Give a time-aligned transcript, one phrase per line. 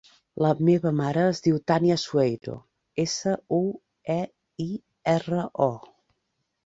[0.43, 2.55] La meva mare es diu Tània Sueiro:
[3.05, 3.63] essa, u,
[4.17, 4.19] e,
[4.67, 4.69] i,
[5.17, 5.73] erra, o.